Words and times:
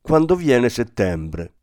quando 0.00 0.34
viene 0.34 0.68
settembre. 0.68 1.54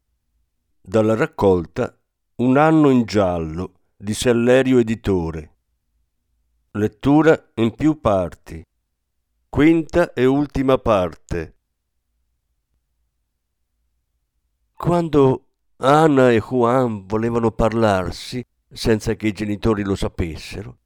Dalla 0.81 1.15
raccolta 1.15 1.97
Un 2.35 2.57
anno 2.57 2.89
in 2.89 3.03
giallo 3.03 3.73
di 3.97 4.13
Sellerio 4.13 4.77
Editore. 4.77 5.55
Lettura 6.71 7.51
in 7.55 7.73
più 7.75 7.99
parti. 7.99 8.63
Quinta 9.49 10.13
e 10.13 10.25
ultima 10.25 10.77
parte. 10.77 11.55
Quando 14.73 15.47
Anna 15.77 16.29
e 16.31 16.39
Juan 16.39 17.07
volevano 17.07 17.51
parlarsi, 17.51 18.45
senza 18.71 19.15
che 19.15 19.27
i 19.27 19.31
genitori 19.31 19.83
lo 19.83 19.95
sapessero, 19.95 20.77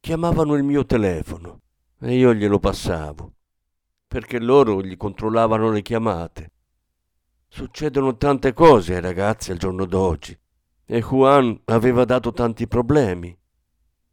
chiamavano 0.00 0.54
il 0.54 0.62
mio 0.62 0.86
telefono 0.86 1.60
e 2.00 2.16
io 2.16 2.32
glielo 2.32 2.58
passavo, 2.58 3.34
perché 4.06 4.40
loro 4.40 4.82
gli 4.82 4.96
controllavano 4.96 5.70
le 5.70 5.82
chiamate. 5.82 6.52
Succedono 7.54 8.16
tante 8.16 8.52
cose 8.52 8.96
ai 8.96 9.00
ragazzi 9.00 9.52
al 9.52 9.58
giorno 9.58 9.84
d'oggi 9.84 10.36
e 10.84 11.00
Juan 11.00 11.56
aveva 11.66 12.04
dato 12.04 12.32
tanti 12.32 12.66
problemi. 12.66 13.32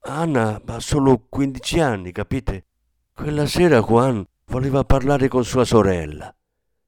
Anna 0.01 0.61
ha 0.63 0.79
solo 0.79 1.25
15 1.27 1.79
anni, 1.79 2.11
capite? 2.11 2.67
Quella 3.11 3.47
sera 3.47 3.81
Juan 3.81 4.23
voleva 4.45 4.83
parlare 4.83 5.27
con 5.27 5.43
sua 5.43 5.65
sorella. 5.65 6.31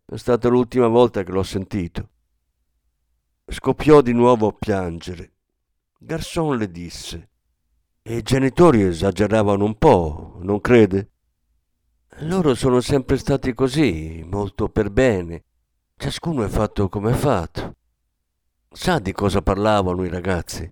È 0.05 0.15
stata 0.15 0.47
l'ultima 0.47 0.85
volta 0.85 1.23
che 1.23 1.31
l'ho 1.31 1.41
sentito. 1.41 2.09
Scoppiò 3.47 4.01
di 4.01 4.13
nuovo 4.13 4.49
a 4.49 4.53
piangere. 4.53 5.31
Garçon 5.97 6.55
le 6.55 6.69
disse. 6.69 7.29
E 8.03 8.17
i 8.17 8.21
genitori 8.21 8.83
esageravano 8.83 9.65
un 9.65 9.75
po', 9.79 10.37
non 10.43 10.61
crede? 10.61 11.09
Loro 12.17 12.53
sono 12.53 12.79
sempre 12.79 13.17
stati 13.17 13.55
così, 13.55 14.23
molto 14.23 14.69
per 14.69 14.91
bene 14.91 15.45
Ciascuno 16.03 16.43
è 16.43 16.49
fatto 16.49 16.89
come 16.89 17.11
è 17.11 17.13
fatto. 17.13 17.75
Sa 18.69 18.99
di 18.99 19.13
cosa 19.13 19.41
parlavano 19.41 20.03
i 20.03 20.09
ragazzi? 20.09 20.69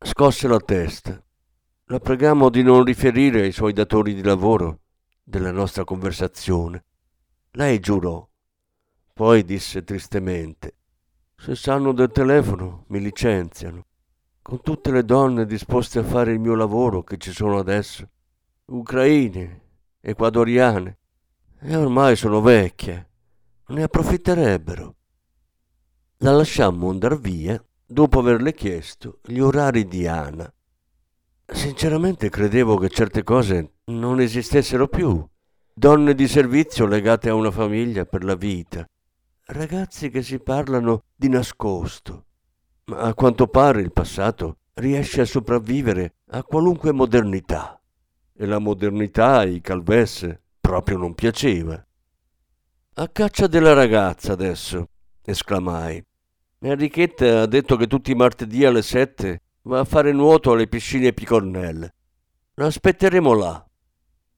Scosse 0.00 0.48
la 0.48 0.58
testa. 0.58 1.22
La 1.84 1.98
pregamo 1.98 2.48
di 2.48 2.62
non 2.62 2.82
riferire 2.82 3.42
ai 3.42 3.52
suoi 3.52 3.74
datori 3.74 4.14
di 4.14 4.22
lavoro 4.22 4.78
della 5.22 5.50
nostra 5.50 5.84
conversazione. 5.84 6.82
Lei 7.50 7.78
giurò. 7.78 8.26
Poi 9.12 9.44
disse 9.44 9.84
tristemente: 9.84 10.76
Se 11.36 11.54
sanno 11.54 11.92
del 11.92 12.10
telefono, 12.10 12.84
mi 12.86 13.00
licenziano. 13.00 13.84
Con 14.40 14.62
tutte 14.62 14.90
le 14.90 15.04
donne 15.04 15.44
disposte 15.44 15.98
a 15.98 16.04
fare 16.04 16.32
il 16.32 16.38
mio 16.38 16.54
lavoro 16.54 17.02
che 17.02 17.18
ci 17.18 17.32
sono 17.32 17.58
adesso, 17.58 18.08
ucraine, 18.64 19.60
ecuadoriane, 20.00 20.98
e 21.60 21.76
ormai 21.76 22.16
sono 22.16 22.40
vecchie 22.40 23.08
ne 23.68 23.82
approfitterebbero. 23.82 24.94
La 26.18 26.32
lasciammo 26.32 26.90
andar 26.90 27.18
via 27.18 27.62
dopo 27.84 28.18
averle 28.20 28.54
chiesto 28.54 29.20
gli 29.24 29.38
orari 29.38 29.86
di 29.86 30.06
Ana. 30.06 30.50
Sinceramente 31.44 32.28
credevo 32.28 32.76
che 32.76 32.88
certe 32.88 33.22
cose 33.22 33.74
non 33.86 34.20
esistessero 34.20 34.88
più. 34.88 35.26
Donne 35.72 36.14
di 36.14 36.26
servizio 36.26 36.86
legate 36.86 37.28
a 37.28 37.34
una 37.34 37.50
famiglia 37.50 38.04
per 38.04 38.24
la 38.24 38.34
vita. 38.34 38.86
Ragazzi 39.44 40.10
che 40.10 40.22
si 40.22 40.40
parlano 40.40 41.04
di 41.14 41.28
nascosto. 41.28 42.24
Ma 42.86 42.98
a 42.98 43.14
quanto 43.14 43.46
pare 43.46 43.80
il 43.80 43.92
passato 43.92 44.58
riesce 44.74 45.20
a 45.20 45.24
sopravvivere 45.24 46.16
a 46.30 46.42
qualunque 46.42 46.92
modernità. 46.92 47.80
E 48.34 48.46
la 48.46 48.58
modernità 48.58 49.38
ai 49.38 49.60
Calves 49.60 50.38
proprio 50.60 50.98
non 50.98 51.14
piaceva. 51.14 51.82
A 53.00 53.06
caccia 53.06 53.46
della 53.46 53.74
ragazza 53.74 54.32
adesso, 54.32 54.88
esclamai. 55.22 56.04
Enrichetta 56.58 57.42
ha 57.42 57.46
detto 57.46 57.76
che 57.76 57.86
tutti 57.86 58.10
i 58.10 58.16
martedì 58.16 58.64
alle 58.64 58.82
sette 58.82 59.42
va 59.62 59.78
a 59.78 59.84
fare 59.84 60.10
nuoto 60.10 60.50
alle 60.50 60.66
piscine 60.66 61.12
Picornelle. 61.12 61.94
L'aspetteremo 62.54 63.34
là. 63.34 63.64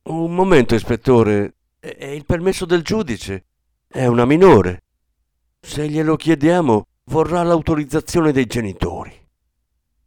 Un 0.03 0.35
momento, 0.35 0.75
ispettore. 0.75 1.55
È 1.79 2.05
il 2.05 2.27
permesso 2.27 2.67
del 2.67 2.83
giudice. 2.83 3.47
È 3.89 4.05
una 4.05 4.27
minore. 4.27 4.83
Se 5.59 5.89
glielo 5.89 6.17
chiediamo, 6.17 6.87
vorrà 7.05 7.43
l'autorizzazione 7.43 8.31
dei 8.31 8.45
genitori. 8.45 9.27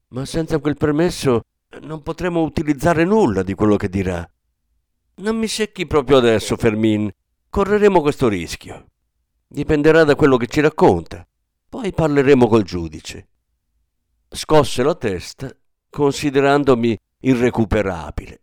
Ma 0.09 0.25
senza 0.25 0.59
quel 0.59 0.78
permesso 0.78 1.41
non 1.81 2.03
potremo 2.03 2.44
utilizzare 2.44 3.03
nulla 3.03 3.41
di 3.41 3.56
quello 3.56 3.78
che 3.78 3.90
dirà. 3.90 4.24
Non 5.16 5.38
mi 5.38 5.47
secchi 5.47 5.88
proprio 5.88 6.18
adesso, 6.18 6.56
Fermin 6.56 7.12
correremo 7.53 8.02
questo 8.02 8.30
rischio. 8.30 8.88
Dipenderà 9.47 10.03
da 10.03 10.16
quello 10.16 10.38
che 10.38 10.47
ci 10.47 10.59
racconta. 10.59 11.24
Poi 11.69 11.94
parleremo 11.94 12.47
col 12.47 12.64
giudice. 12.64 13.28
Scosse 14.28 14.81
la 14.81 14.96
testa, 14.96 15.56
considerandomi 15.88 16.97
irrecuperabile. 17.19 18.41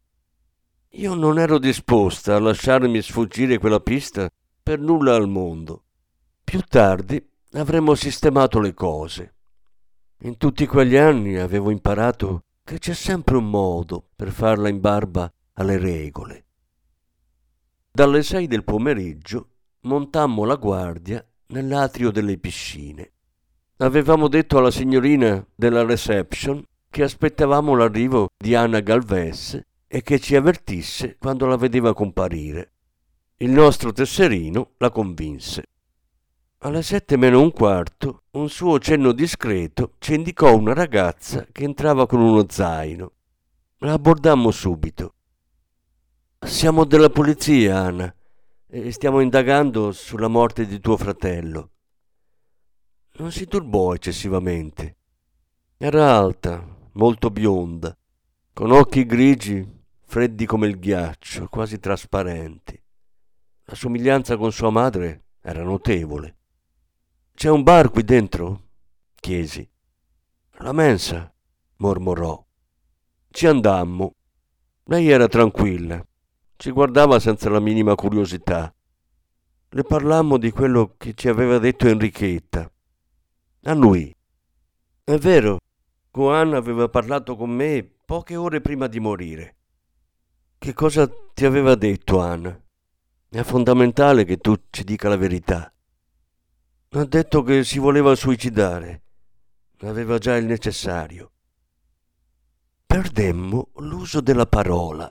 Io 0.90 1.14
non 1.14 1.40
ero 1.40 1.58
disposta 1.58 2.36
a 2.36 2.38
lasciarmi 2.38 3.02
sfuggire 3.02 3.58
quella 3.58 3.80
pista 3.80 4.30
per 4.62 4.78
nulla 4.78 5.16
al 5.16 5.28
mondo. 5.28 5.86
Più 6.44 6.60
tardi 6.60 7.20
avremmo 7.54 7.96
sistemato 7.96 8.60
le 8.60 8.74
cose. 8.74 9.34
In 10.20 10.36
tutti 10.36 10.66
quegli 10.66 10.94
anni 10.94 11.36
avevo 11.36 11.72
imparato 11.72 12.44
che 12.62 12.78
c'è 12.78 12.94
sempre 12.94 13.38
un 13.38 13.50
modo 13.50 14.10
per 14.14 14.30
farla 14.30 14.68
in 14.68 14.78
barba 14.78 15.28
alle 15.54 15.78
regole. 15.78 16.44
Dalle 17.92 18.22
sei 18.22 18.46
del 18.46 18.62
pomeriggio 18.62 19.48
montammo 19.80 20.44
la 20.44 20.54
guardia 20.54 21.26
nell'atrio 21.48 22.12
delle 22.12 22.38
piscine. 22.38 23.10
Avevamo 23.78 24.28
detto 24.28 24.58
alla 24.58 24.70
signorina 24.70 25.44
della 25.56 25.84
reception 25.84 26.62
che 26.88 27.02
aspettavamo 27.02 27.74
l'arrivo 27.74 28.28
di 28.36 28.54
Anna 28.54 28.78
Galvez 28.78 29.60
e 29.88 30.02
che 30.02 30.20
ci 30.20 30.36
avvertisse 30.36 31.16
quando 31.18 31.46
la 31.46 31.56
vedeva 31.56 31.92
comparire. 31.92 32.72
Il 33.38 33.50
nostro 33.50 33.92
tesserino 33.92 34.74
la 34.76 34.90
convinse. 34.90 35.64
Alle 36.58 36.82
sette 36.82 37.16
meno 37.16 37.40
un 37.40 37.50
quarto, 37.50 38.22
un 38.32 38.48
suo 38.48 38.78
cenno 38.78 39.10
discreto 39.10 39.94
ci 39.98 40.14
indicò 40.14 40.54
una 40.54 40.74
ragazza 40.74 41.44
che 41.50 41.64
entrava 41.64 42.06
con 42.06 42.20
uno 42.20 42.46
zaino. 42.48 43.12
La 43.78 43.94
abbordammo 43.94 44.52
subito. 44.52 45.14
Siamo 46.42 46.84
della 46.84 47.10
polizia, 47.10 47.80
Anna, 47.80 48.12
e 48.66 48.92
stiamo 48.92 49.20
indagando 49.20 49.92
sulla 49.92 50.26
morte 50.26 50.66
di 50.66 50.80
tuo 50.80 50.96
fratello. 50.96 51.70
Non 53.16 53.30
si 53.30 53.46
turbò 53.46 53.92
eccessivamente. 53.92 54.96
Era 55.76 56.16
alta, 56.16 56.66
molto 56.92 57.30
bionda, 57.30 57.96
con 58.54 58.72
occhi 58.72 59.04
grigi, 59.04 59.66
freddi 60.06 60.46
come 60.46 60.66
il 60.66 60.78
ghiaccio, 60.78 61.46
quasi 61.48 61.78
trasparenti. 61.78 62.82
La 63.64 63.74
somiglianza 63.74 64.38
con 64.38 64.50
sua 64.50 64.70
madre 64.70 65.24
era 65.42 65.62
notevole. 65.62 66.38
C'è 67.34 67.50
un 67.50 67.62
bar 67.62 67.90
qui 67.90 68.02
dentro? 68.02 68.68
chiesi. 69.14 69.68
La 70.52 70.72
mensa, 70.72 71.32
mormorò. 71.76 72.42
Ci 73.28 73.46
andammo. 73.46 74.14
Lei 74.84 75.08
era 75.08 75.28
tranquilla, 75.28 76.04
ci 76.60 76.72
guardava 76.72 77.18
senza 77.18 77.48
la 77.48 77.58
minima 77.58 77.94
curiosità. 77.94 78.70
Le 79.70 79.82
parlammo 79.82 80.36
di 80.36 80.50
quello 80.50 80.94
che 80.98 81.14
ci 81.14 81.28
aveva 81.28 81.56
detto 81.56 81.88
Enrichetta. 81.88 82.70
A 83.62 83.72
lui. 83.72 84.14
È 85.02 85.16
vero, 85.16 85.56
Juan 86.12 86.52
aveva 86.52 86.90
parlato 86.90 87.34
con 87.34 87.48
me 87.48 87.82
poche 88.04 88.36
ore 88.36 88.60
prima 88.60 88.88
di 88.88 89.00
morire. 89.00 89.56
Che 90.58 90.74
cosa 90.74 91.08
ti 91.32 91.46
aveva 91.46 91.76
detto 91.76 92.20
Anna? 92.20 92.62
È 93.30 93.42
fondamentale 93.42 94.24
che 94.24 94.36
tu 94.36 94.54
ci 94.68 94.84
dica 94.84 95.08
la 95.08 95.16
verità. 95.16 95.72
Ha 96.90 97.04
detto 97.06 97.42
che 97.42 97.64
si 97.64 97.78
voleva 97.78 98.14
suicidare. 98.14 99.04
Aveva 99.78 100.18
già 100.18 100.36
il 100.36 100.44
necessario. 100.44 101.32
Perdemmo 102.84 103.70
l'uso 103.76 104.20
della 104.20 104.46
parola. 104.46 105.10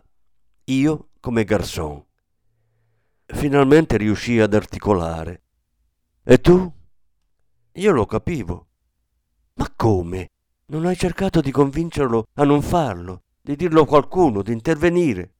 Io 0.66 1.09
come 1.19 1.44
garçon. 1.44 2.04
Finalmente 3.25 3.98
riuscì 3.98 4.39
ad 4.39 4.54
articolare. 4.54 5.44
E 6.24 6.39
tu? 6.39 6.71
Io 7.74 7.92
lo 7.92 8.06
capivo. 8.06 8.68
Ma 9.56 9.71
come? 9.75 10.30
Non 10.68 10.86
hai 10.86 10.95
cercato 10.95 11.42
di 11.42 11.51
convincerlo 11.51 12.27
a 12.36 12.44
non 12.44 12.62
farlo, 12.62 13.24
di 13.42 13.56
dirlo 13.56 13.81
a 13.81 13.88
qualcuno, 13.88 14.42
di 14.42 14.54
intervenire? 14.54 15.33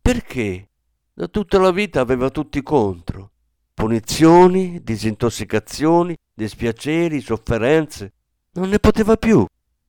Perché? 0.00 0.68
Da 1.12 1.28
tutta 1.28 1.58
la 1.58 1.70
vita 1.70 2.00
aveva 2.00 2.30
tutti 2.30 2.62
contro. 2.62 3.30
Punizioni, 3.74 4.82
disintossicazioni, 4.82 6.16
dispiaceri, 6.32 7.20
sofferenze. 7.20 8.12
Non 8.52 8.68
ne 8.68 8.78
poteva 8.78 9.16
più. 9.16 9.44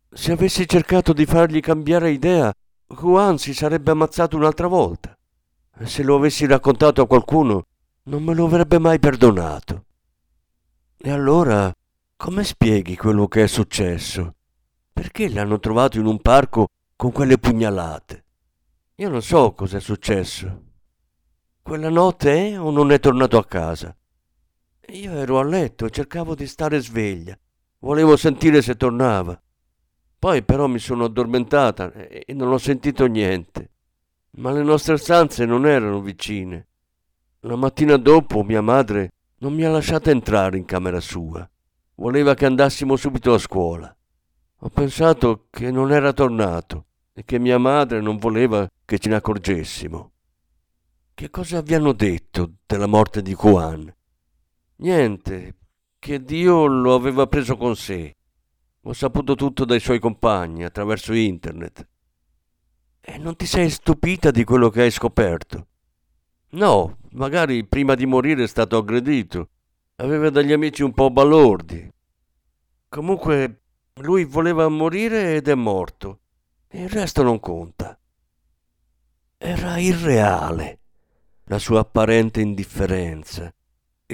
Se 0.09 0.31
avessi 0.31 0.67
cercato 0.67 1.13
di 1.13 1.25
fargli 1.25 1.59
cambiare 1.59 2.11
idea, 2.11 2.53
Juan 2.93 3.37
si 3.37 3.53
sarebbe 3.53 3.91
ammazzato 3.91 4.37
un'altra 4.37 4.67
volta. 4.67 5.17
Se 5.83 6.03
lo 6.03 6.15
avessi 6.15 6.45
raccontato 6.45 7.01
a 7.01 7.07
qualcuno, 7.07 7.65
non 8.03 8.23
me 8.23 8.33
lo 8.33 8.45
avrebbe 8.45 8.79
mai 8.79 8.99
perdonato. 8.99 9.85
E 10.97 11.11
allora, 11.11 11.73
come 12.15 12.43
spieghi 12.43 12.95
quello 12.95 13.27
che 13.27 13.43
è 13.43 13.47
successo? 13.47 14.35
Perché 14.93 15.29
l'hanno 15.29 15.59
trovato 15.59 15.99
in 15.99 16.05
un 16.05 16.21
parco 16.21 16.67
con 16.95 17.11
quelle 17.11 17.37
pugnalate? 17.37 18.23
Io 18.95 19.09
non 19.09 19.21
so 19.21 19.53
cosa 19.53 19.77
è 19.77 19.81
successo. 19.81 20.61
Quella 21.61 21.89
notte 21.89 22.49
è 22.49 22.59
o 22.59 22.69
non 22.71 22.91
è 22.91 22.99
tornato 22.99 23.37
a 23.37 23.45
casa? 23.45 23.95
Io 24.87 25.11
ero 25.13 25.39
a 25.39 25.43
letto 25.43 25.85
e 25.85 25.89
cercavo 25.89 26.35
di 26.35 26.45
stare 26.45 26.79
sveglia. 26.79 27.37
Volevo 27.79 28.15
sentire 28.15 28.61
se 28.61 28.75
tornava. 28.75 29.37
Poi 30.23 30.41
però 30.41 30.67
mi 30.67 30.79
sono 30.79 31.03
addormentata 31.03 31.91
e 31.91 32.23
non 32.29 32.49
ho 32.49 32.57
sentito 32.57 33.07
niente. 33.07 33.71
Ma 34.37 34.53
le 34.53 34.63
nostre 34.63 34.95
stanze 34.95 35.43
non 35.43 35.67
erano 35.67 35.99
vicine. 35.99 36.67
La 37.41 37.57
mattina 37.57 37.97
dopo 37.97 38.41
mia 38.41 38.61
madre 38.61 39.11
non 39.39 39.53
mi 39.53 39.65
ha 39.65 39.69
lasciata 39.69 40.11
entrare 40.11 40.55
in 40.55 40.63
camera 40.63 41.01
sua. 41.01 41.45
Voleva 41.95 42.35
che 42.35 42.45
andassimo 42.45 42.95
subito 42.95 43.33
a 43.33 43.37
scuola. 43.37 43.93
Ho 44.59 44.69
pensato 44.69 45.47
che 45.49 45.69
non 45.71 45.91
era 45.91 46.13
tornato 46.13 46.85
e 47.11 47.25
che 47.25 47.37
mia 47.37 47.57
madre 47.57 47.99
non 47.99 48.15
voleva 48.15 48.65
che 48.85 48.99
ce 48.99 49.09
ne 49.09 49.15
accorgessimo. 49.15 50.11
Che 51.13 51.29
cosa 51.31 51.59
vi 51.59 51.77
detto 51.95 52.49
della 52.65 52.87
morte 52.87 53.21
di 53.21 53.33
Juan? 53.33 53.93
Niente, 54.77 55.55
che 55.99 56.23
Dio 56.23 56.65
lo 56.65 56.93
aveva 56.93 57.27
preso 57.27 57.57
con 57.57 57.75
sé. 57.75 58.15
Ho 58.83 58.93
saputo 58.93 59.35
tutto 59.35 59.65
dai 59.65 59.79
suoi 59.79 59.99
compagni 59.99 60.63
attraverso 60.63 61.13
internet. 61.13 61.87
E 63.01 63.17
non 63.17 63.35
ti 63.35 63.45
sei 63.45 63.69
stupita 63.69 64.31
di 64.31 64.43
quello 64.43 64.69
che 64.69 64.81
hai 64.83 64.91
scoperto? 64.91 65.67
No, 66.51 66.97
magari 67.11 67.65
prima 67.65 67.95
di 67.95 68.05
morire 68.05 68.43
è 68.43 68.47
stato 68.47 68.77
aggredito. 68.77 69.49
Aveva 69.95 70.29
degli 70.29 70.51
amici 70.51 70.83
un 70.83 70.93
po' 70.93 71.09
balordi. 71.09 71.91
Comunque, 72.89 73.61
lui 73.95 74.25
voleva 74.25 74.67
morire 74.67 75.35
ed 75.35 75.47
è 75.47 75.55
morto. 75.55 76.19
Il 76.71 76.89
resto 76.89 77.23
non 77.23 77.39
conta. 77.39 77.97
Era 79.37 79.77
irreale 79.77 80.79
la 81.45 81.59
sua 81.59 81.79
apparente 81.79 82.41
indifferenza 82.41 83.53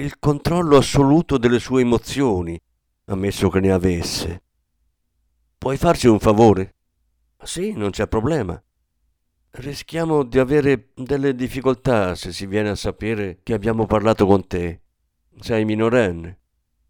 il 0.00 0.18
controllo 0.18 0.76
assoluto 0.78 1.36
delle 1.36 1.58
sue 1.58 1.82
emozioni, 1.82 2.58
ammesso 3.06 3.48
che 3.50 3.60
ne 3.60 3.70
avesse. 3.70 4.42
Puoi 5.60 5.76
farci 5.76 6.08
un 6.08 6.18
favore? 6.18 6.74
Sì, 7.42 7.72
non 7.72 7.90
c'è 7.90 8.08
problema. 8.08 8.58
Rischiamo 9.50 10.24
di 10.24 10.38
avere 10.38 10.88
delle 10.94 11.34
difficoltà 11.34 12.14
se 12.14 12.32
si 12.32 12.46
viene 12.46 12.70
a 12.70 12.74
sapere 12.74 13.40
che 13.42 13.52
abbiamo 13.52 13.84
parlato 13.84 14.24
con 14.24 14.46
te. 14.46 14.80
Sei 15.38 15.66
minorenne. 15.66 16.38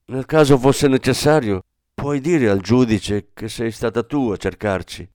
Nel 0.05 0.25
caso 0.25 0.57
fosse 0.57 0.87
necessario, 0.87 1.65
puoi 1.93 2.21
dire 2.21 2.49
al 2.49 2.61
giudice 2.61 3.33
che 3.35 3.49
sei 3.49 3.73
stata 3.73 4.05
tu 4.05 4.31
a 4.31 4.37
cercarci. 4.37 5.11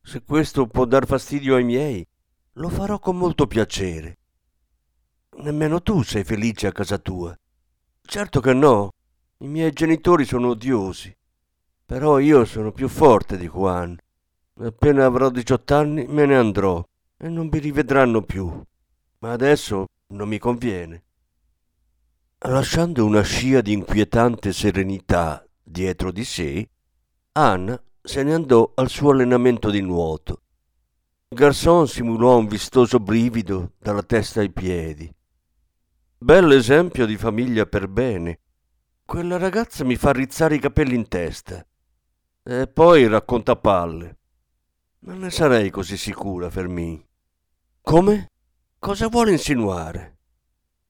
Se 0.00 0.22
questo 0.24 0.66
può 0.66 0.86
dar 0.86 1.04
fastidio 1.04 1.56
ai 1.56 1.64
miei, 1.64 2.08
lo 2.52 2.70
farò 2.70 2.98
con 2.98 3.18
molto 3.18 3.46
piacere. 3.46 4.16
Nemmeno 5.42 5.82
tu 5.82 6.02
sei 6.02 6.24
felice 6.24 6.68
a 6.68 6.72
casa 6.72 6.96
tua. 6.96 7.38
Certo 8.00 8.40
che 8.40 8.54
no. 8.54 8.92
I 9.40 9.46
miei 9.46 9.72
genitori 9.74 10.24
sono 10.24 10.48
odiosi. 10.48 11.14
Però 11.88 12.18
io 12.18 12.44
sono 12.44 12.70
più 12.70 12.86
forte 12.86 13.38
di 13.38 13.48
Juan. 13.48 13.96
Appena 14.60 15.06
avrò 15.06 15.30
18 15.30 15.74
anni 15.74 16.04
me 16.06 16.26
ne 16.26 16.36
andrò 16.36 16.86
e 17.16 17.30
non 17.30 17.48
mi 17.50 17.58
rivedranno 17.58 18.20
più. 18.20 18.62
Ma 19.20 19.32
adesso 19.32 19.86
non 20.08 20.28
mi 20.28 20.38
conviene. 20.38 21.02
Lasciando 22.40 23.06
una 23.06 23.22
scia 23.22 23.62
di 23.62 23.72
inquietante 23.72 24.52
serenità 24.52 25.42
dietro 25.62 26.12
di 26.12 26.24
sé, 26.24 26.68
Anna 27.32 27.82
se 28.02 28.22
ne 28.22 28.34
andò 28.34 28.70
al 28.74 28.90
suo 28.90 29.12
allenamento 29.12 29.70
di 29.70 29.80
nuoto. 29.80 30.42
Garçon 31.26 31.88
simulò 31.88 32.36
un 32.36 32.48
vistoso 32.48 33.00
brivido 33.00 33.72
dalla 33.78 34.02
testa 34.02 34.40
ai 34.40 34.50
piedi. 34.50 35.10
Bell'esempio 36.18 37.06
di 37.06 37.16
famiglia 37.16 37.64
per 37.64 37.88
bene. 37.88 38.40
Quella 39.06 39.38
ragazza 39.38 39.84
mi 39.84 39.96
fa 39.96 40.12
rizzare 40.12 40.56
i 40.56 40.60
capelli 40.60 40.94
in 40.94 41.08
testa. 41.08 41.64
E 42.50 42.66
poi 42.66 43.06
racconta 43.06 43.56
palle. 43.56 44.16
Non 45.00 45.18
ne 45.18 45.28
sarei 45.28 45.68
così 45.68 45.98
sicura, 45.98 46.48
Fermi. 46.48 47.06
Come? 47.82 48.30
Cosa 48.78 49.08
vuole 49.08 49.32
insinuare? 49.32 50.16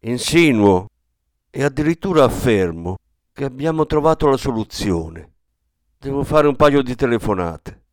Insinuo 0.02 0.87
e 1.50 1.64
addirittura 1.64 2.22
affermo 2.22 2.99
che 3.32 3.43
abbiamo 3.43 3.87
trovato 3.87 4.28
la 4.28 4.37
soluzione. 4.37 5.32
Devo 5.99 6.22
fare 6.22 6.46
un 6.46 6.55
paio 6.55 6.81
di 6.81 6.94
telefonate. 6.94 7.87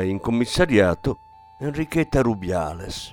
In 0.00 0.20
commissariato 0.20 1.18
Enrichetta 1.60 2.22
Rubiales. 2.22 3.12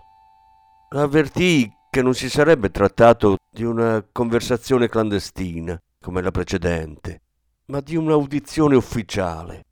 Avvertii 0.90 1.72
che 1.90 2.02
non 2.02 2.14
si 2.14 2.30
sarebbe 2.30 2.72
trattato 2.72 3.38
di 3.52 3.64
una 3.64 4.06
conversazione 4.12 4.88
clandestina 4.88 5.80
come 6.00 6.22
la 6.22 6.32
precedente, 6.32 7.22
ma 7.66 7.82
di 7.82 7.96
un'audizione 7.96 8.76
ufficiale. 8.76 9.66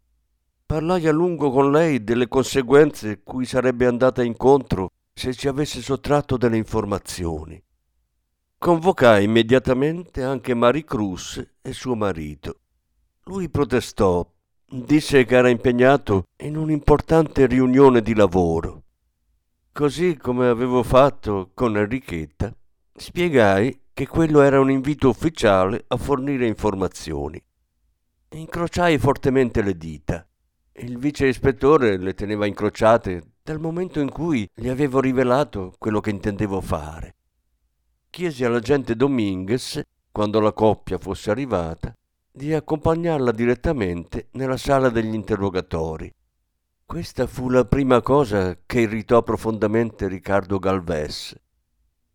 Parlai 0.66 1.08
a 1.08 1.12
lungo 1.12 1.52
con 1.52 1.72
lei 1.72 2.04
delle 2.04 2.28
conseguenze 2.28 3.22
cui 3.24 3.46
sarebbe 3.46 3.86
andata 3.86 4.24
incontro 4.24 4.90
se 5.14 5.34
ci 5.34 5.48
avesse 5.48 5.82
sottratto 5.82 6.38
delle 6.38 6.58
informazioni. 6.58 7.64
Convocai 8.60 9.24
immediatamente 9.24 10.24
anche 10.24 10.54
Marie 10.54 10.84
Cruz 10.84 11.44
e 11.62 11.74
suo 11.74 11.96
marito. 11.96 12.60
Lui 13.26 13.50
protestò, 13.50 14.28
disse 14.70 15.26
che 15.26 15.36
era 15.36 15.50
impegnato 15.50 16.26
in 16.38 16.58
un'importante 16.58 17.46
riunione 17.46 18.02
di 18.02 18.14
lavoro. 18.14 18.84
Così 19.72 20.18
come 20.18 20.48
avevo 20.48 20.84
fatto 20.84 21.52
con 21.54 21.78
Enrichetta, 21.78 22.54
spiegai 22.94 23.82
che 23.94 24.08
quello 24.08 24.42
era 24.42 24.60
un 24.60 24.72
invito 24.72 25.10
ufficiale 25.10 25.86
a 25.88 25.98
fornire 25.98 26.48
informazioni. 26.48 27.42
Incrociai 28.30 28.98
fortemente 28.98 29.62
le 29.62 29.78
dita. 29.78 30.28
Il 30.74 30.98
vice 30.98 31.28
ispettore 31.28 31.98
le 31.98 32.14
teneva 32.14 32.46
incrociate 32.46 33.36
dal 33.42 33.60
momento 33.60 34.00
in 34.00 34.12
cui 34.12 34.50
gli 34.54 34.68
avevo 34.68 35.00
rivelato 35.00 35.74
quello 35.78 36.00
che 36.00 36.10
intendevo 36.10 36.62
fare 36.62 37.18
chiesi 38.18 38.44
all'agente 38.44 38.96
Dominguez, 38.96 39.80
quando 40.12 40.40
la 40.40 40.52
coppia 40.52 40.98
fosse 40.98 41.30
arrivata, 41.30 41.96
di 42.38 42.54
accompagnarla 42.54 43.32
direttamente 43.32 44.28
nella 44.34 44.58
sala 44.58 44.90
degli 44.90 45.16
interrogatori. 45.16 46.14
Questa 46.86 47.26
fu 47.26 47.50
la 47.50 47.66
prima 47.66 48.00
cosa 48.02 48.60
che 48.64 48.82
irritò 48.82 49.24
profondamente 49.24 50.08
Riccardo 50.08 50.60
Galvez. 50.60 51.36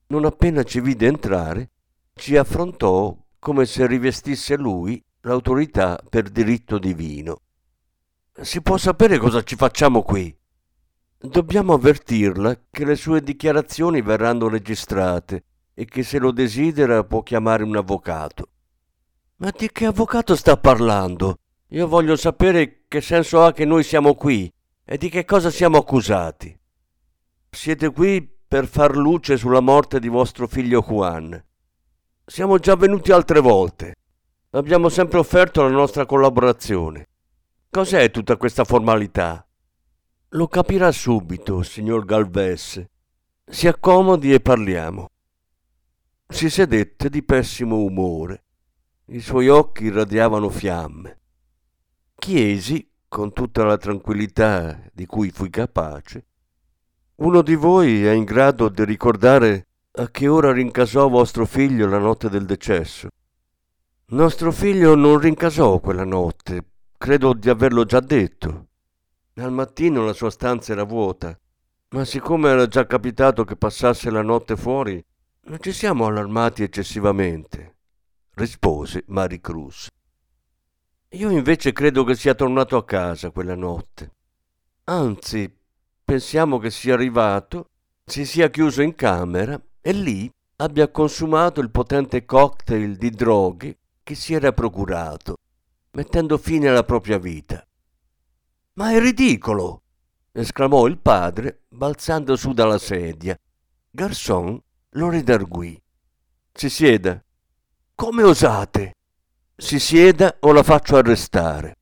Non 0.06 0.24
appena 0.24 0.62
ci 0.62 0.80
vide 0.80 1.08
entrare, 1.08 1.70
ci 2.14 2.36
affrontò 2.36 3.16
come 3.40 3.66
se 3.66 3.84
rivestisse 3.84 4.56
lui 4.56 5.04
l'autorità 5.22 6.00
per 6.08 6.28
diritto 6.30 6.78
divino. 6.78 7.40
Si 8.40 8.62
può 8.62 8.76
sapere 8.76 9.18
cosa 9.18 9.42
ci 9.42 9.56
facciamo 9.56 10.02
qui? 10.02 10.34
Dobbiamo 11.18 11.74
avvertirla 11.74 12.66
che 12.70 12.84
le 12.84 12.94
sue 12.94 13.22
dichiarazioni 13.22 14.00
verranno 14.02 14.48
registrate 14.48 15.44
e 15.74 15.84
che 15.84 16.04
se 16.04 16.20
lo 16.20 16.30
desidera 16.30 17.02
può 17.02 17.24
chiamare 17.24 17.64
un 17.64 17.76
avvocato. 17.76 18.46
Ma 19.42 19.50
di 19.50 19.72
che 19.72 19.86
avvocato 19.86 20.36
sta 20.36 20.56
parlando? 20.56 21.38
Io 21.70 21.88
voglio 21.88 22.14
sapere 22.14 22.84
che 22.86 23.00
senso 23.00 23.42
ha 23.42 23.52
che 23.52 23.64
noi 23.64 23.82
siamo 23.82 24.14
qui 24.14 24.48
e 24.84 24.96
di 24.96 25.08
che 25.08 25.24
cosa 25.24 25.50
siamo 25.50 25.78
accusati. 25.78 26.56
Siete 27.50 27.90
qui 27.90 28.24
per 28.46 28.68
far 28.68 28.96
luce 28.96 29.36
sulla 29.36 29.58
morte 29.58 29.98
di 29.98 30.06
vostro 30.06 30.46
figlio 30.46 30.80
Juan. 30.80 31.44
Siamo 32.24 32.58
già 32.58 32.76
venuti 32.76 33.10
altre 33.10 33.40
volte. 33.40 33.96
Abbiamo 34.50 34.88
sempre 34.88 35.18
offerto 35.18 35.62
la 35.62 35.70
nostra 35.70 36.06
collaborazione. 36.06 37.08
Cos'è 37.68 38.12
tutta 38.12 38.36
questa 38.36 38.62
formalità? 38.62 39.44
Lo 40.28 40.46
capirà 40.46 40.92
subito, 40.92 41.64
signor 41.64 42.04
Galvez. 42.04 42.80
Si 43.44 43.66
accomodi 43.66 44.32
e 44.32 44.38
parliamo. 44.38 45.08
Si 46.28 46.48
sedette 46.48 47.08
di 47.08 47.24
pessimo 47.24 47.78
umore. 47.78 48.44
I 49.12 49.20
suoi 49.20 49.48
occhi 49.48 49.84
irradiavano 49.84 50.48
fiamme. 50.48 51.18
Chiesi, 52.14 52.90
con 53.08 53.34
tutta 53.34 53.62
la 53.62 53.76
tranquillità 53.76 54.80
di 54.90 55.04
cui 55.04 55.30
fui 55.30 55.50
capace, 55.50 56.24
uno 57.16 57.42
di 57.42 57.54
voi 57.54 58.06
è 58.06 58.12
in 58.12 58.24
grado 58.24 58.70
di 58.70 58.82
ricordare 58.86 59.66
a 59.96 60.08
che 60.08 60.28
ora 60.28 60.50
rincasò 60.50 61.10
vostro 61.10 61.44
figlio 61.44 61.86
la 61.88 61.98
notte 61.98 62.30
del 62.30 62.46
decesso? 62.46 63.08
Nostro 64.06 64.50
figlio 64.50 64.94
non 64.94 65.18
rincasò 65.18 65.78
quella 65.78 66.04
notte, 66.04 66.64
credo 66.96 67.34
di 67.34 67.50
averlo 67.50 67.84
già 67.84 68.00
detto. 68.00 68.68
Al 69.34 69.52
mattino 69.52 70.06
la 70.06 70.14
sua 70.14 70.30
stanza 70.30 70.72
era 70.72 70.84
vuota, 70.84 71.38
ma 71.90 72.06
siccome 72.06 72.48
era 72.48 72.66
già 72.66 72.86
capitato 72.86 73.44
che 73.44 73.56
passasse 73.56 74.10
la 74.10 74.22
notte 74.22 74.56
fuori, 74.56 75.04
non 75.48 75.60
ci 75.60 75.72
siamo 75.72 76.06
allarmati 76.06 76.62
eccessivamente, 76.62 77.71
rispose 78.34 79.04
Mari 79.08 79.40
Cruz. 79.40 79.88
Io 81.10 81.30
invece 81.30 81.72
credo 81.72 82.04
che 82.04 82.14
sia 82.14 82.34
tornato 82.34 82.76
a 82.76 82.84
casa 82.84 83.30
quella 83.30 83.54
notte. 83.54 84.10
Anzi, 84.84 85.54
pensiamo 86.04 86.58
che 86.58 86.70
sia 86.70 86.94
arrivato, 86.94 87.66
si 88.04 88.24
sia 88.24 88.48
chiuso 88.50 88.82
in 88.82 88.94
camera 88.94 89.60
e 89.80 89.92
lì 89.92 90.30
abbia 90.56 90.90
consumato 90.90 91.60
il 91.60 91.70
potente 91.70 92.24
cocktail 92.24 92.96
di 92.96 93.10
droghe 93.10 93.78
che 94.02 94.14
si 94.14 94.34
era 94.34 94.52
procurato, 94.52 95.36
mettendo 95.92 96.38
fine 96.38 96.68
alla 96.68 96.84
propria 96.84 97.18
vita. 97.18 97.64
Ma 98.74 98.92
è 98.92 98.98
ridicolo! 98.98 99.82
esclamò 100.32 100.86
il 100.86 100.98
padre, 100.98 101.64
balzando 101.68 102.36
su 102.36 102.52
dalla 102.52 102.78
sedia. 102.78 103.38
Garçon 103.90 104.58
lo 104.90 105.10
redarguì. 105.10 105.80
Si 106.52 106.70
sieda. 106.70 107.22
Come 108.02 108.24
osate? 108.24 108.96
Si 109.54 109.78
sieda 109.78 110.38
o 110.40 110.50
la 110.50 110.64
faccio 110.64 110.96
arrestare. 110.96 111.76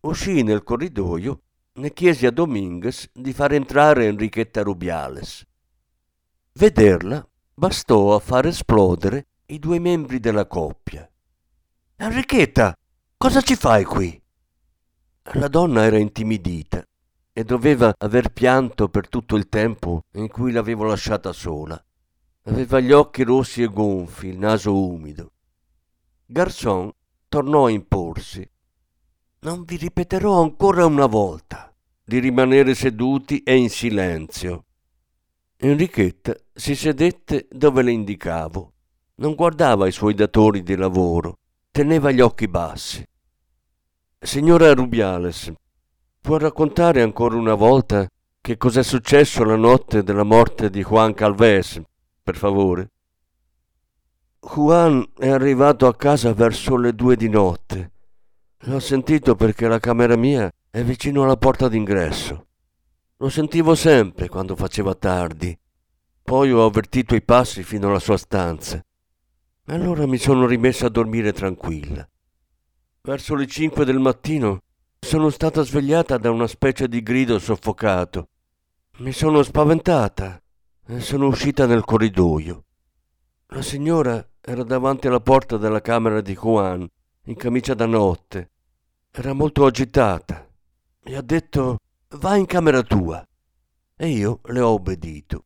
Uscì 0.00 0.42
nel 0.42 0.62
corridoio, 0.62 1.40
ne 1.76 1.94
chiesi 1.94 2.26
a 2.26 2.30
Dominguez 2.30 3.08
di 3.10 3.32
far 3.32 3.54
entrare 3.54 4.04
Enrichetta 4.04 4.60
Rubiales. 4.60 5.46
Vederla 6.52 7.26
bastò 7.54 8.14
a 8.14 8.18
far 8.18 8.44
esplodere 8.48 9.28
i 9.46 9.58
due 9.58 9.78
membri 9.78 10.20
della 10.20 10.46
coppia. 10.46 11.10
Enrichetta, 11.96 12.76
cosa 13.16 13.40
ci 13.40 13.56
fai 13.56 13.84
qui? 13.84 14.22
La 15.36 15.48
donna 15.48 15.84
era 15.84 15.96
intimidita 15.96 16.86
e 17.32 17.44
doveva 17.44 17.94
aver 17.96 18.30
pianto 18.30 18.90
per 18.90 19.08
tutto 19.08 19.36
il 19.36 19.48
tempo 19.48 20.02
in 20.16 20.28
cui 20.28 20.52
l'avevo 20.52 20.84
lasciata 20.84 21.32
sola. 21.32 21.82
Aveva 22.44 22.80
gli 22.80 22.92
occhi 22.92 23.22
rossi 23.22 23.62
e 23.62 23.66
gonfi, 23.66 24.28
il 24.28 24.38
naso 24.38 24.74
umido. 24.74 25.32
Garçon 26.26 26.90
tornò 27.28 27.66
a 27.66 27.70
imporsi. 27.70 28.48
Non 29.40 29.64
vi 29.64 29.76
ripeterò 29.76 30.40
ancora 30.40 30.84
una 30.84 31.06
volta 31.06 31.74
di 32.04 32.18
rimanere 32.18 32.74
seduti 32.74 33.42
e 33.42 33.56
in 33.56 33.70
silenzio. 33.70 34.64
Enrichetta 35.56 36.34
si 36.52 36.74
sedette 36.74 37.46
dove 37.50 37.82
le 37.82 37.92
indicavo. 37.92 38.72
Non 39.16 39.34
guardava 39.34 39.86
i 39.86 39.92
suoi 39.92 40.14
datori 40.14 40.62
di 40.62 40.74
lavoro, 40.74 41.38
teneva 41.70 42.10
gli 42.10 42.20
occhi 42.20 42.48
bassi. 42.48 43.06
Signora 44.18 44.72
Rubiales, 44.74 45.52
Può 46.22 46.36
raccontare 46.36 47.02
ancora 47.02 47.34
una 47.34 47.54
volta 47.54 48.06
che 48.40 48.56
cos'è 48.56 48.84
successo 48.84 49.42
la 49.42 49.56
notte 49.56 50.04
della 50.04 50.22
morte 50.22 50.70
di 50.70 50.80
Juan 50.80 51.14
Calves, 51.14 51.82
per 52.22 52.36
favore? 52.36 52.90
Juan 54.40 55.06
è 55.18 55.28
arrivato 55.28 55.86
a 55.86 55.94
casa 55.94 56.32
verso 56.32 56.76
le 56.76 56.94
due 56.94 57.16
di 57.16 57.28
notte. 57.28 57.90
L'ho 58.64 58.80
sentito 58.80 59.34
perché 59.34 59.68
la 59.68 59.78
camera 59.78 60.16
mia 60.16 60.50
è 60.70 60.82
vicino 60.82 61.22
alla 61.22 61.36
porta 61.36 61.68
d'ingresso. 61.68 62.46
Lo 63.18 63.28
sentivo 63.28 63.74
sempre 63.74 64.28
quando 64.28 64.56
faceva 64.56 64.94
tardi. 64.94 65.56
Poi 66.22 66.52
ho 66.52 66.64
avvertito 66.64 67.14
i 67.14 67.22
passi 67.22 67.62
fino 67.62 67.88
alla 67.88 68.00
sua 68.00 68.16
stanza. 68.16 68.84
Allora 69.66 70.06
mi 70.06 70.18
sono 70.18 70.46
rimessa 70.46 70.86
a 70.86 70.90
dormire 70.90 71.32
tranquilla. 71.32 72.08
Verso 73.00 73.36
le 73.36 73.46
cinque 73.46 73.84
del 73.84 74.00
mattino 74.00 74.62
sono 74.98 75.30
stata 75.30 75.62
svegliata 75.62 76.18
da 76.18 76.30
una 76.30 76.48
specie 76.48 76.88
di 76.88 77.02
grido 77.02 77.38
soffocato. 77.38 78.28
Mi 78.98 79.12
sono 79.12 79.42
spaventata 79.42 80.41
sono 80.98 81.26
uscita 81.26 81.66
nel 81.66 81.84
corridoio. 81.84 82.64
La 83.48 83.62
signora 83.62 84.26
era 84.40 84.62
davanti 84.62 85.06
alla 85.06 85.20
porta 85.20 85.56
della 85.56 85.80
camera 85.80 86.20
di 86.20 86.34
Juan, 86.34 86.88
in 87.24 87.36
camicia 87.36 87.74
da 87.74 87.86
notte. 87.86 88.50
Era 89.10 89.32
molto 89.32 89.66
agitata. 89.66 90.48
Mi 91.04 91.14
ha 91.14 91.22
detto 91.22 91.78
va 92.16 92.36
in 92.36 92.46
camera 92.46 92.82
tua. 92.82 93.26
E 93.96 94.08
io 94.08 94.40
le 94.44 94.60
ho 94.60 94.70
obbedito. 94.70 95.44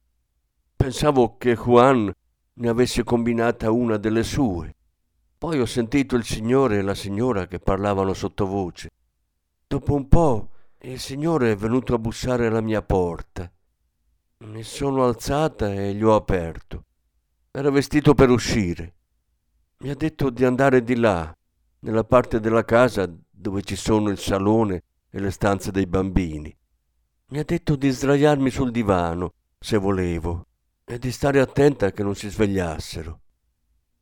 Pensavo 0.75 1.37
che 1.37 1.55
Juan 1.55 2.13
ne 2.55 2.69
avesse 2.69 3.05
combinata 3.05 3.71
una 3.71 3.97
delle 3.97 4.23
sue. 4.23 4.75
Poi 5.37 5.61
ho 5.61 5.67
sentito 5.67 6.17
il 6.17 6.25
signore 6.25 6.79
e 6.79 6.83
la 6.83 6.95
signora 6.95 7.47
che 7.47 7.59
parlavano 7.59 8.15
sottovoce. 8.15 8.91
Dopo 9.67 9.95
un 9.95 10.09
po' 10.09 10.51
il 10.83 11.01
Signore 11.01 11.51
è 11.51 11.57
venuto 11.57 11.95
a 11.95 11.99
bussare 11.99 12.47
alla 12.47 12.61
mia 12.61 12.83
porta. 12.83 13.51
Mi 14.39 14.63
sono 14.63 15.05
alzata 15.05 15.73
e 15.73 15.95
gli 15.95 16.03
ho 16.03 16.15
aperto. 16.15 16.85
Era 17.51 17.71
vestito 17.71 18.13
per 18.13 18.29
uscire. 18.29 18.95
Mi 19.79 19.89
ha 19.89 19.95
detto 19.95 20.29
di 20.29 20.45
andare 20.45 20.83
di 20.83 20.95
là, 20.95 21.35
nella 21.81 22.05
parte 22.05 22.39
della 22.39 22.63
casa 22.63 23.11
dove 23.31 23.63
ci 23.63 23.77
sono 23.77 24.11
il 24.11 24.19
salone 24.19 24.83
e 25.09 25.21
le 25.21 25.31
stanze 25.31 25.71
dei 25.71 25.87
bambini. 25.87 26.55
Mi 27.29 27.39
ha 27.39 27.45
detto 27.45 27.77
di 27.77 27.89
sdraiarmi 27.89 28.51
sul 28.51 28.71
divano, 28.71 29.33
se 29.59 29.79
volevo, 29.79 30.49
e 30.85 30.99
di 30.99 31.11
stare 31.13 31.41
attenta 31.41 31.91
che 31.91 32.03
non 32.03 32.15
si 32.15 32.29
svegliassero. 32.29 33.21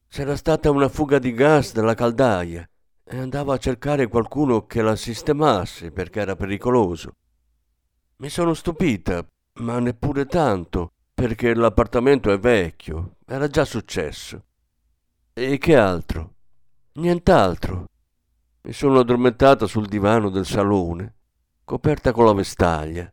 C'era 0.08 0.34
stata 0.34 0.68
una 0.68 0.88
fuga 0.88 1.20
di 1.20 1.32
gas 1.32 1.72
dalla 1.72 1.94
caldaia 1.94 2.68
e 3.04 3.16
andava 3.16 3.54
a 3.54 3.58
cercare 3.58 4.08
qualcuno 4.08 4.66
che 4.66 4.82
la 4.82 4.96
sistemasse 4.96 5.92
perché 5.92 6.20
era 6.20 6.34
pericoloso. 6.34 7.14
Mi 8.16 8.28
sono 8.28 8.52
stupita, 8.54 9.24
ma 9.60 9.78
neppure 9.78 10.26
tanto, 10.26 10.92
perché 11.14 11.54
l'appartamento 11.54 12.32
è 12.32 12.38
vecchio, 12.38 13.16
era 13.26 13.46
già 13.46 13.64
successo. 13.64 14.42
E 15.32 15.58
che 15.58 15.76
altro? 15.76 16.34
Nient'altro. 16.94 17.86
Mi 18.62 18.72
sono 18.72 19.00
addormentata 19.00 19.66
sul 19.66 19.86
divano 19.86 20.30
del 20.30 20.46
salone, 20.46 21.14
coperta 21.64 22.12
con 22.12 22.24
la 22.24 22.32
vestaglia. 22.32 23.12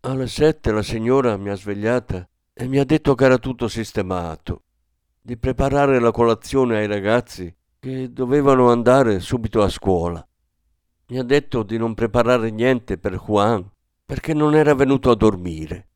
Alle 0.00 0.26
sette 0.26 0.72
la 0.72 0.82
signora 0.82 1.36
mi 1.36 1.48
ha 1.48 1.56
svegliata 1.56 2.28
e 2.52 2.68
mi 2.68 2.78
ha 2.78 2.84
detto 2.84 3.14
che 3.14 3.24
era 3.24 3.38
tutto 3.38 3.66
sistemato, 3.66 4.64
di 5.20 5.36
preparare 5.36 5.98
la 6.00 6.10
colazione 6.10 6.78
ai 6.78 6.86
ragazzi 6.86 7.54
che 7.78 8.12
dovevano 8.12 8.70
andare 8.70 9.20
subito 9.20 9.62
a 9.62 9.68
scuola. 9.68 10.24
Mi 11.06 11.18
ha 11.18 11.24
detto 11.24 11.62
di 11.62 11.78
non 11.78 11.94
preparare 11.94 12.50
niente 12.50 12.98
per 12.98 13.16
Juan 13.16 13.71
perché 14.12 14.34
non 14.34 14.54
era 14.54 14.74
venuto 14.74 15.10
a 15.10 15.16
dormire. 15.16 15.88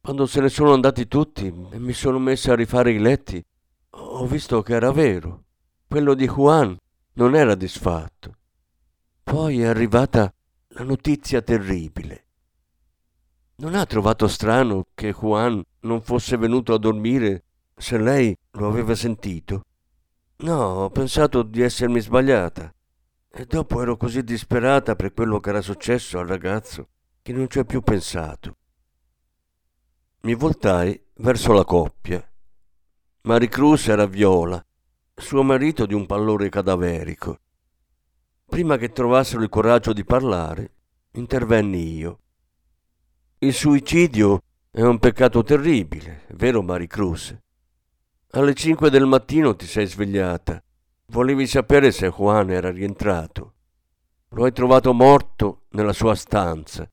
Quando 0.00 0.26
se 0.26 0.40
ne 0.40 0.48
sono 0.48 0.72
andati 0.72 1.08
tutti 1.08 1.52
e 1.72 1.76
mi 1.76 1.92
sono 1.92 2.20
messa 2.20 2.52
a 2.52 2.54
rifare 2.54 2.92
i 2.92 3.00
letti, 3.00 3.44
ho 3.90 4.24
visto 4.26 4.62
che 4.62 4.74
era 4.74 4.92
vero. 4.92 5.42
Quello 5.88 6.14
di 6.14 6.28
Juan 6.28 6.76
non 7.14 7.34
era 7.34 7.56
disfatto. 7.56 8.36
Poi 9.24 9.60
è 9.60 9.64
arrivata 9.64 10.32
la 10.68 10.84
notizia 10.84 11.42
terribile. 11.42 12.26
Non 13.56 13.74
ha 13.74 13.84
trovato 13.86 14.28
strano 14.28 14.86
che 14.94 15.12
Juan 15.12 15.60
non 15.80 16.02
fosse 16.02 16.36
venuto 16.36 16.74
a 16.74 16.78
dormire 16.78 17.42
se 17.74 17.98
lei 17.98 18.38
lo 18.52 18.68
aveva 18.68 18.94
sentito? 18.94 19.64
No, 20.44 20.62
ho 20.62 20.90
pensato 20.90 21.42
di 21.42 21.60
essermi 21.60 21.98
sbagliata. 21.98 22.72
E 23.28 23.46
dopo 23.46 23.82
ero 23.82 23.96
così 23.96 24.22
disperata 24.22 24.94
per 24.94 25.12
quello 25.12 25.40
che 25.40 25.48
era 25.48 25.60
successo 25.60 26.20
al 26.20 26.28
ragazzo 26.28 26.90
che 27.26 27.32
non 27.32 27.48
ci 27.48 27.58
ho 27.58 27.64
più 27.64 27.80
pensato. 27.80 28.56
Mi 30.20 30.36
voltai 30.36 30.96
verso 31.14 31.52
la 31.52 31.64
coppia. 31.64 32.24
Maricruz 33.22 33.88
era 33.88 34.06
viola, 34.06 34.64
suo 35.12 35.42
marito 35.42 35.86
di 35.86 35.94
un 35.94 36.06
pallore 36.06 36.48
cadaverico. 36.48 37.40
Prima 38.44 38.76
che 38.76 38.92
trovassero 38.92 39.42
il 39.42 39.48
coraggio 39.48 39.92
di 39.92 40.04
parlare, 40.04 40.74
intervenni 41.14 41.96
io. 41.96 42.20
Il 43.38 43.52
suicidio 43.52 44.44
è 44.70 44.82
un 44.82 45.00
peccato 45.00 45.42
terribile, 45.42 46.26
vero 46.34 46.62
Maricruz? 46.62 47.36
Alle 48.30 48.54
cinque 48.54 48.88
del 48.88 49.06
mattino 49.06 49.56
ti 49.56 49.66
sei 49.66 49.86
svegliata. 49.86 50.62
Volevi 51.06 51.48
sapere 51.48 51.90
se 51.90 52.08
Juan 52.08 52.50
era 52.50 52.70
rientrato. 52.70 53.54
Lo 54.28 54.44
hai 54.44 54.52
trovato 54.52 54.92
morto 54.92 55.64
nella 55.70 55.92
sua 55.92 56.14
stanza. 56.14 56.88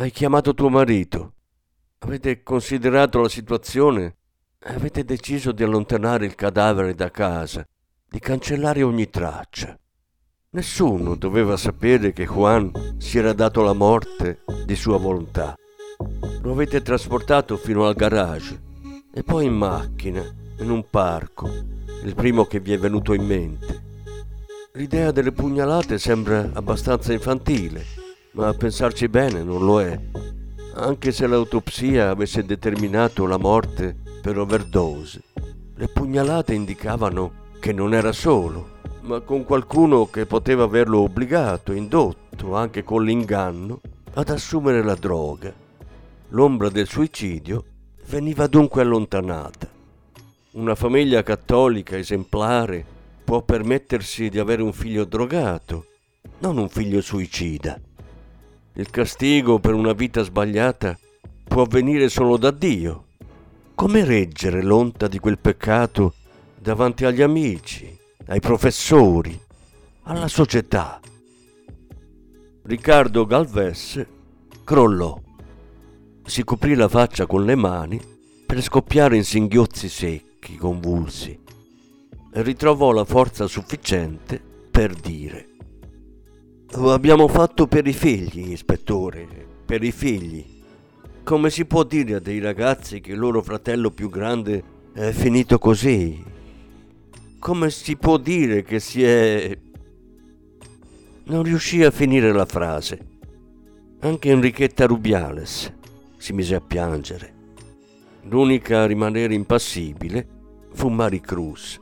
Hai 0.00 0.10
chiamato 0.12 0.54
tuo 0.54 0.70
marito. 0.70 1.34
Avete 1.98 2.42
considerato 2.42 3.20
la 3.20 3.28
situazione 3.28 4.16
avete 4.60 5.04
deciso 5.04 5.52
di 5.52 5.62
allontanare 5.62 6.24
il 6.24 6.34
cadavere 6.34 6.94
da 6.94 7.10
casa, 7.10 7.66
di 8.08 8.18
cancellare 8.18 8.82
ogni 8.82 9.10
traccia. 9.10 9.78
Nessuno 10.52 11.16
doveva 11.16 11.58
sapere 11.58 12.14
che 12.14 12.24
Juan 12.24 12.94
si 12.96 13.18
era 13.18 13.34
dato 13.34 13.60
la 13.60 13.74
morte 13.74 14.40
di 14.64 14.74
sua 14.74 14.96
volontà. 14.96 15.54
Lo 16.40 16.52
avete 16.52 16.80
trasportato 16.80 17.58
fino 17.58 17.86
al 17.86 17.94
garage 17.94 18.58
e 19.12 19.22
poi 19.22 19.44
in 19.44 19.54
macchina, 19.54 20.24
in 20.60 20.70
un 20.70 20.88
parco, 20.88 21.46
il 22.04 22.14
primo 22.14 22.46
che 22.46 22.58
vi 22.58 22.72
è 22.72 22.78
venuto 22.78 23.12
in 23.12 23.26
mente. 23.26 23.82
L'idea 24.72 25.10
delle 25.10 25.32
pugnalate 25.32 25.98
sembra 25.98 26.48
abbastanza 26.54 27.12
infantile, 27.12 27.99
ma 28.32 28.48
a 28.48 28.54
pensarci 28.54 29.08
bene 29.08 29.42
non 29.42 29.64
lo 29.64 29.80
è 29.80 30.00
anche 30.74 31.12
se 31.12 31.26
l'autopsia 31.26 32.10
avesse 32.10 32.44
determinato 32.44 33.26
la 33.26 33.36
morte 33.36 33.96
per 34.22 34.38
overdose. 34.38 35.22
Le 35.74 35.88
pugnalate 35.88 36.54
indicavano 36.54 37.48
che 37.58 37.72
non 37.72 37.92
era 37.92 38.12
solo, 38.12 38.78
ma 39.02 39.20
con 39.20 39.44
qualcuno 39.44 40.06
che 40.06 40.26
poteva 40.26 40.64
averlo 40.64 41.00
obbligato, 41.00 41.72
indotto, 41.72 42.54
anche 42.54 42.82
con 42.82 43.04
l'inganno, 43.04 43.80
ad 44.14 44.30
assumere 44.30 44.82
la 44.82 44.94
droga. 44.94 45.52
L'ombra 46.28 46.68
del 46.68 46.86
suicidio 46.86 47.64
veniva 48.06 48.46
dunque 48.46 48.82
allontanata. 48.82 49.68
Una 50.52 50.74
famiglia 50.74 51.22
cattolica 51.22 51.96
esemplare 51.96 52.84
può 53.24 53.42
permettersi 53.42 54.28
di 54.28 54.38
avere 54.38 54.62
un 54.62 54.72
figlio 54.72 55.04
drogato, 55.04 55.86
non 56.38 56.58
un 56.58 56.68
figlio 56.68 57.00
suicida. 57.00 57.80
Il 58.74 58.88
castigo 58.88 59.58
per 59.58 59.74
una 59.74 59.92
vita 59.92 60.22
sbagliata 60.22 60.96
può 61.42 61.64
venire 61.64 62.08
solo 62.08 62.36
da 62.36 62.52
Dio. 62.52 63.06
Come 63.74 64.04
reggere 64.04 64.62
l'onta 64.62 65.08
di 65.08 65.18
quel 65.18 65.38
peccato 65.40 66.14
davanti 66.56 67.04
agli 67.04 67.20
amici, 67.20 67.98
ai 68.26 68.38
professori, 68.38 69.38
alla 70.02 70.28
società? 70.28 71.00
Riccardo 72.62 73.26
Galvez 73.26 74.06
crollò. 74.62 75.20
Si 76.24 76.44
coprì 76.44 76.76
la 76.76 76.88
faccia 76.88 77.26
con 77.26 77.44
le 77.44 77.56
mani 77.56 78.00
per 78.46 78.62
scoppiare 78.62 79.16
in 79.16 79.24
singhiozzi 79.24 79.88
secchi, 79.88 80.56
convulsi, 80.56 81.36
e 82.32 82.42
ritrovò 82.42 82.92
la 82.92 83.04
forza 83.04 83.48
sufficiente 83.48 84.40
per 84.70 84.94
dire 84.94 85.49
lo 86.74 86.92
abbiamo 86.92 87.26
fatto 87.26 87.66
per 87.66 87.86
i 87.86 87.92
figli, 87.92 88.52
ispettore, 88.52 89.26
per 89.64 89.82
i 89.82 89.90
figli. 89.90 90.58
Come 91.24 91.50
si 91.50 91.64
può 91.64 91.82
dire 91.82 92.14
a 92.14 92.20
dei 92.20 92.38
ragazzi 92.38 93.00
che 93.00 93.12
il 93.12 93.18
loro 93.18 93.42
fratello 93.42 93.90
più 93.90 94.08
grande 94.08 94.62
è 94.92 95.10
finito 95.10 95.58
così? 95.58 96.22
Come 97.38 97.70
si 97.70 97.96
può 97.96 98.18
dire 98.18 98.62
che 98.62 98.78
si 98.80 99.02
è... 99.02 99.56
Non 101.24 101.42
riuscì 101.42 101.82
a 101.82 101.90
finire 101.90 102.32
la 102.32 102.46
frase. 102.46 103.06
Anche 104.00 104.30
Enrichetta 104.30 104.86
Rubiales 104.86 105.72
si 106.16 106.32
mise 106.32 106.54
a 106.54 106.60
piangere. 106.60 107.34
L'unica 108.24 108.82
a 108.82 108.86
rimanere 108.86 109.34
impassibile 109.34 110.26
fu 110.72 110.88
Maricruz. 110.88 111.80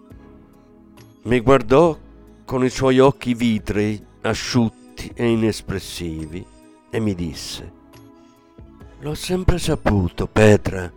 Mi 1.24 1.40
guardò 1.40 1.96
con 2.44 2.64
i 2.64 2.70
suoi 2.70 2.98
occhi 2.98 3.34
vitrei, 3.34 4.06
asciutti 4.22 5.10
e 5.14 5.28
inespressivi 5.28 6.44
e 6.90 7.00
mi 7.00 7.14
disse, 7.14 7.72
L'ho 9.00 9.14
sempre 9.14 9.58
saputo, 9.58 10.26
Petra, 10.26 10.92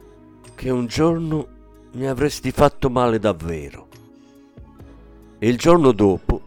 che 0.56 0.70
un 0.70 0.88
giorno 0.88 1.48
mi 1.94 2.08
avresti 2.08 2.52
fatto 2.52 2.90
male 2.90 3.20
davvero. 3.20 3.88
E 5.38 5.48
il 5.48 5.58
giorno 5.58 5.92
dopo, 5.92 6.42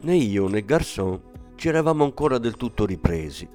né 0.00 0.16
io 0.16 0.48
né 0.48 0.64
Garçon 0.64 1.20
ci 1.54 1.68
eravamo 1.68 2.04
ancora 2.04 2.38
del 2.38 2.56
tutto 2.56 2.84
ripresi. 2.84 3.48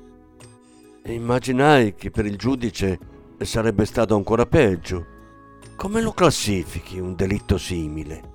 E 1.04 1.14
immaginai 1.14 1.96
che 1.96 2.10
per 2.12 2.26
il 2.26 2.38
giudice 2.38 3.00
sarebbe 3.40 3.86
stato 3.86 4.16
ancora 4.16 4.46
peggio. 4.46 5.06
Come 5.76 6.02
lo 6.02 6.12
classifichi 6.12 7.00
un 7.00 7.16
delitto 7.16 7.58
simile? 7.58 8.32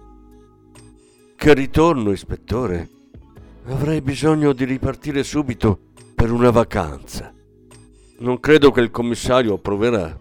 Che 1.35 1.55
ritorno, 1.55 2.13
ispettore? 2.13 2.89
Avrei 3.69 4.01
bisogno 4.01 4.55
di 4.55 4.65
ripartire 4.65 5.23
subito 5.23 5.79
per 6.15 6.33
una 6.33 6.49
vacanza. 6.49 7.35
Non 8.21 8.41
credo 8.41 8.71
che 8.71 8.81
il 8.81 8.91
commissario 8.91 9.55
approverà. 9.55 10.19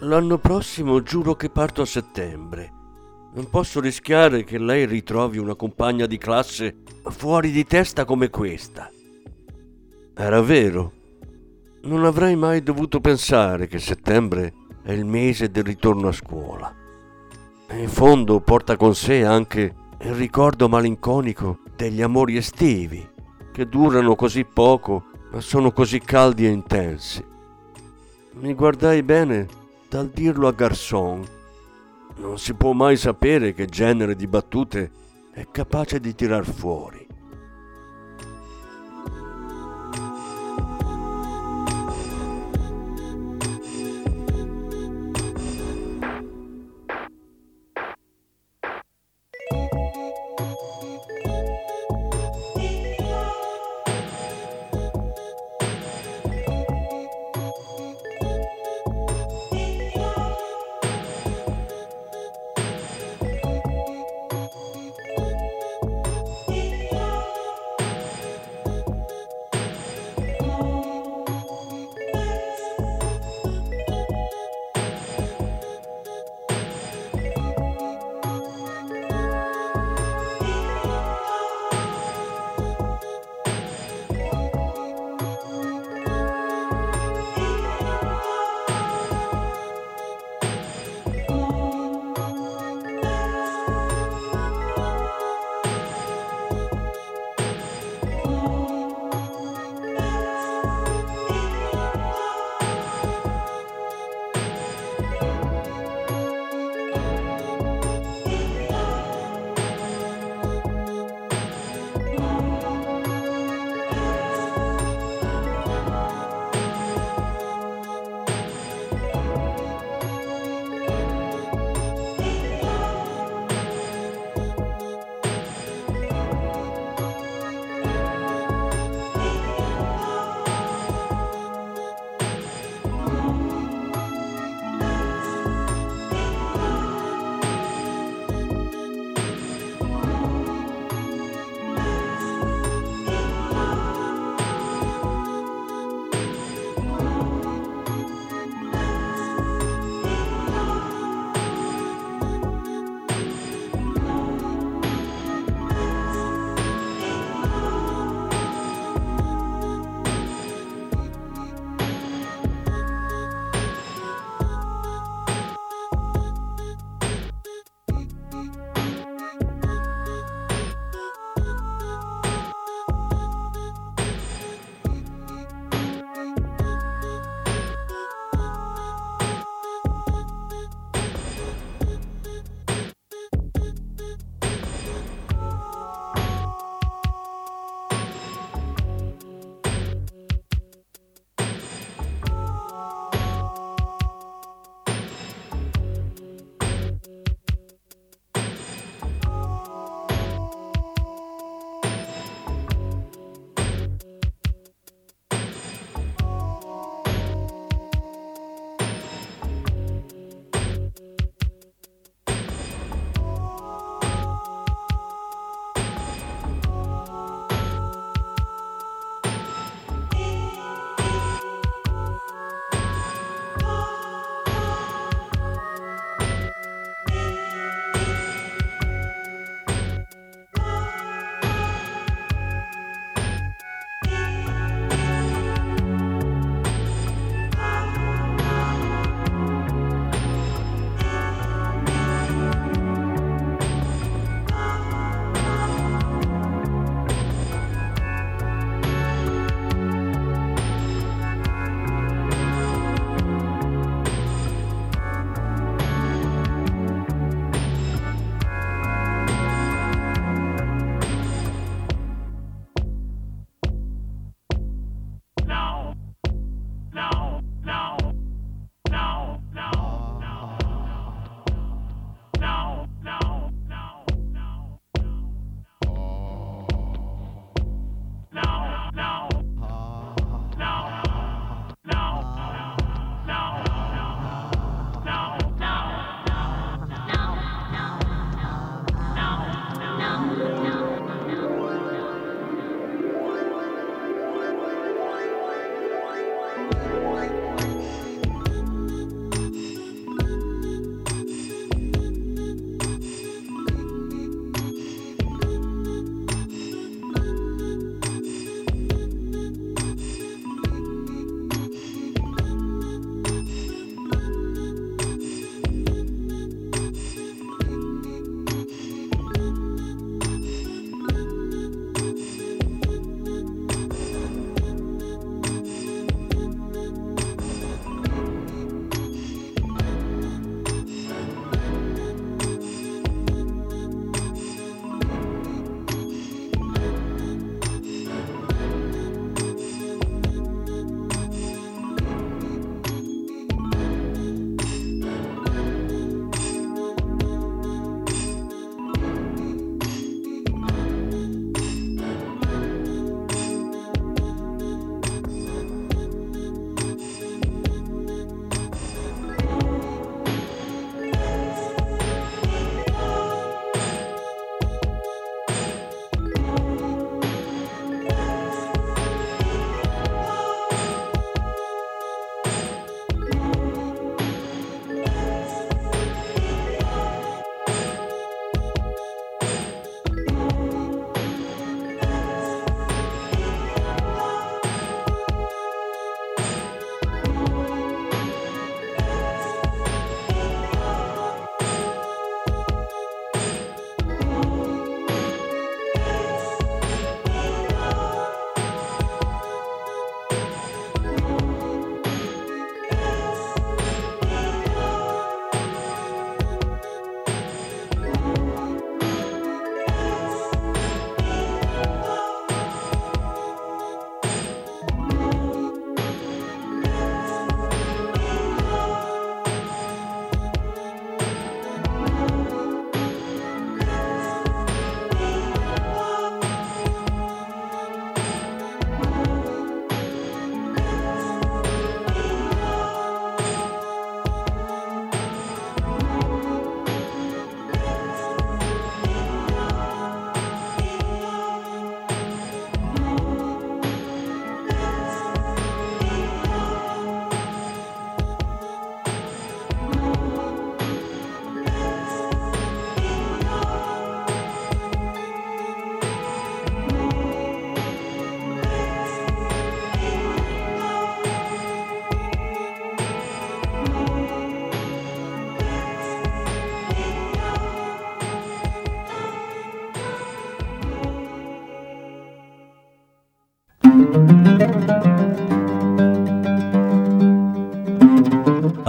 L'anno 0.00 0.38
prossimo 0.38 1.02
giuro 1.02 1.34
che 1.34 1.50
parto 1.50 1.82
a 1.82 1.86
settembre. 1.86 2.72
Non 3.34 3.50
posso 3.50 3.78
rischiare 3.78 4.42
che 4.44 4.56
lei 4.56 4.86
ritrovi 4.86 5.36
una 5.36 5.54
compagna 5.54 6.06
di 6.06 6.16
classe 6.16 6.76
fuori 7.10 7.50
di 7.50 7.66
testa 7.66 8.06
come 8.06 8.30
questa. 8.30 8.90
Era 10.14 10.40
vero. 10.40 10.92
Non 11.82 12.06
avrei 12.06 12.36
mai 12.36 12.62
dovuto 12.62 13.00
pensare 13.00 13.66
che 13.66 13.78
settembre 13.78 14.54
è 14.82 14.92
il 14.92 15.04
mese 15.04 15.50
del 15.50 15.64
ritorno 15.64 16.08
a 16.08 16.12
scuola. 16.12 16.74
E 17.68 17.82
in 17.82 17.88
fondo 17.88 18.40
porta 18.40 18.78
con 18.78 18.94
sé 18.94 19.26
anche 19.26 19.74
il 20.00 20.14
ricordo 20.14 20.70
malinconico 20.70 21.58
degli 21.80 22.02
amori 22.02 22.36
estivi, 22.36 23.08
che 23.50 23.66
durano 23.66 24.14
così 24.14 24.44
poco, 24.44 25.04
ma 25.30 25.40
sono 25.40 25.72
così 25.72 25.98
caldi 25.98 26.44
e 26.44 26.50
intensi. 26.50 27.24
Mi 28.32 28.52
guardai 28.52 29.02
bene 29.02 29.46
dal 29.88 30.10
dirlo 30.10 30.46
a 30.46 30.52
Garçon. 30.52 31.26
Non 32.16 32.38
si 32.38 32.52
può 32.52 32.72
mai 32.72 32.98
sapere 32.98 33.54
che 33.54 33.64
genere 33.64 34.14
di 34.14 34.26
battute 34.26 34.90
è 35.32 35.46
capace 35.50 36.00
di 36.00 36.14
tirar 36.14 36.44
fuori. 36.44 36.99